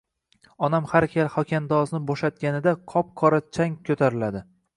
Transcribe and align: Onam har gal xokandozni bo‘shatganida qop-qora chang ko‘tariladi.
Onam 0.67 0.87
har 0.93 1.05
gal 1.11 1.29
xokandozni 1.33 2.01
bo‘shatganida 2.07 2.75
qop-qora 2.95 3.43
chang 3.53 3.79
ko‘tariladi. 3.91 4.45